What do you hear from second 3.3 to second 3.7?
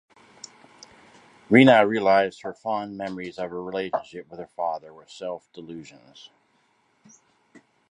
of her